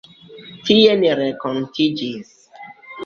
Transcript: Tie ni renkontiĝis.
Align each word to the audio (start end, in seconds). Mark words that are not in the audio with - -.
Tie 0.69 0.95
ni 1.03 1.11
renkontiĝis. 1.19 2.33